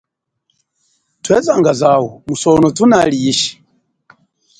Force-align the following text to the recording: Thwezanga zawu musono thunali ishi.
Thwezanga 1.23 1.71
zawu 1.81 2.07
musono 2.27 2.67
thunali 2.77 3.17
ishi. 3.31 3.51